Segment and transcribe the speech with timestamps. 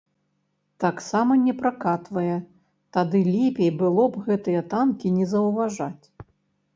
[0.83, 2.37] Таксама не пракатвае,
[2.97, 6.05] тады лепей было б гэтыя танкі не заўважаць.